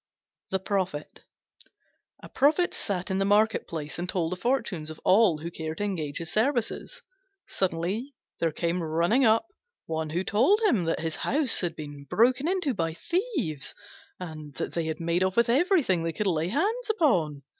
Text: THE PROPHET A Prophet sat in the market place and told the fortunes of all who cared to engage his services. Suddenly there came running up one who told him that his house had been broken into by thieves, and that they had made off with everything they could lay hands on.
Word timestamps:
THE 0.49 0.57
PROPHET 0.57 1.19
A 2.23 2.29
Prophet 2.29 2.73
sat 2.73 3.11
in 3.11 3.19
the 3.19 3.23
market 3.23 3.67
place 3.67 3.99
and 3.99 4.09
told 4.09 4.31
the 4.31 4.35
fortunes 4.35 4.89
of 4.89 4.99
all 5.05 5.37
who 5.37 5.51
cared 5.51 5.77
to 5.77 5.83
engage 5.83 6.17
his 6.17 6.31
services. 6.31 7.03
Suddenly 7.45 8.15
there 8.39 8.51
came 8.51 8.81
running 8.81 9.25
up 9.25 9.45
one 9.85 10.09
who 10.09 10.23
told 10.23 10.59
him 10.61 10.85
that 10.85 11.01
his 11.01 11.17
house 11.17 11.61
had 11.61 11.75
been 11.75 12.05
broken 12.05 12.47
into 12.47 12.73
by 12.73 12.95
thieves, 12.95 13.75
and 14.19 14.55
that 14.55 14.71
they 14.73 14.85
had 14.85 14.99
made 14.99 15.21
off 15.21 15.37
with 15.37 15.49
everything 15.49 16.01
they 16.01 16.13
could 16.13 16.25
lay 16.25 16.47
hands 16.47 16.91
on. 16.99 17.43